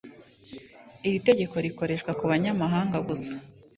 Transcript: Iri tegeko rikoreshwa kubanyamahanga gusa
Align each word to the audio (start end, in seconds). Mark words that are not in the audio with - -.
Iri 1.07 1.19
tegeko 1.27 1.55
rikoreshwa 1.65 2.11
kubanyamahanga 2.19 2.97
gusa 3.07 3.33